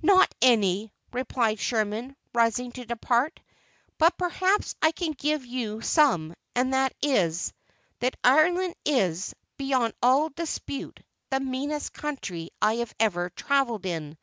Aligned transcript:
"Not 0.00 0.34
any," 0.40 0.90
replied 1.12 1.58
Sherman, 1.58 2.16
rising 2.32 2.72
to 2.72 2.86
depart: 2.86 3.40
"but 3.98 4.16
perhaps 4.16 4.74
I 4.80 4.90
can 4.90 5.12
give 5.12 5.44
you 5.44 5.82
some; 5.82 6.34
and 6.54 6.72
that 6.72 6.94
is, 7.02 7.52
that 7.98 8.16
Ireland 8.24 8.74
is, 8.86 9.34
beyond 9.58 9.92
all 10.02 10.30
dispute, 10.30 11.00
the 11.28 11.40
meanest 11.40 11.92
country 11.92 12.48
I 12.62 12.86
ever 12.98 13.28
travelled 13.28 13.84
in. 13.84 14.16